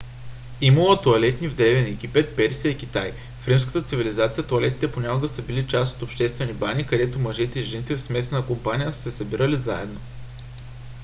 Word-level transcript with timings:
имало 0.61 0.93
е 0.93 1.01
тоалетни 1.01 1.47
в 1.47 1.55
древен 1.55 1.85
египет 1.85 2.35
персия 2.35 2.71
и 2.71 2.77
китай. 2.77 3.13
в 3.41 3.47
римската 3.47 3.83
цивилизация 3.83 4.47
тоалетните 4.47 4.91
понякога 4.91 5.27
са 5.27 5.41
били 5.41 5.67
част 5.67 5.95
от 5.97 6.01
обществени 6.03 6.53
бани 6.53 6.87
където 6.87 7.19
мъжете 7.19 7.59
и 7.59 7.63
жените 7.63 7.95
в 7.95 8.01
смесена 8.01 8.45
компания 8.47 8.91
са 8.91 9.01
се 9.01 9.11
събирали 9.11 9.59
заедно 9.59 9.99